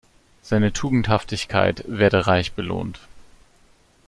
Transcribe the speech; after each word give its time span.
Seine 0.41 0.73
Tugendhaftigkeit 0.73 1.83
werde 1.87 2.25
reich 2.25 2.53
belohnt. 2.53 3.01